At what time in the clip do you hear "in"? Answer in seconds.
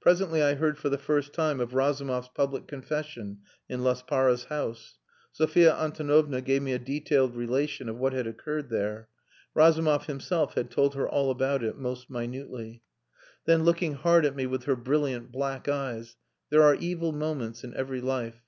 3.68-3.84, 17.62-17.74